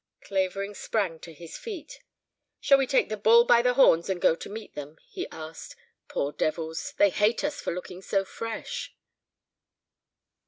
Clavering 0.21 0.73
sprang 0.73 1.19
to 1.19 1.31
his 1.31 1.59
feet. 1.59 1.99
"Shall 2.59 2.79
we 2.79 2.87
take 2.87 3.09
the 3.09 3.15
bull 3.17 3.45
by 3.45 3.61
the 3.61 3.75
horns 3.75 4.09
and 4.09 4.19
go 4.19 4.35
to 4.35 4.49
meet 4.49 4.73
them?" 4.73 4.97
he 5.07 5.27
asked. 5.29 5.75
"Poor 6.07 6.31
devils! 6.31 6.95
They'll 6.97 7.11
hate 7.11 7.43
us 7.43 7.61
for 7.61 7.71
looking 7.71 8.01
so 8.01 8.25
fresh." 8.25 8.95